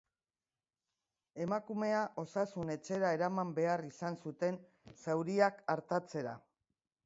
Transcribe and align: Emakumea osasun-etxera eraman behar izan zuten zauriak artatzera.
Emakumea 1.45 1.99
osasun-etxera 2.23 3.13
eraman 3.19 3.53
behar 3.61 3.87
izan 3.91 4.19
zuten 4.25 4.61
zauriak 5.07 5.65
artatzera. 5.79 6.39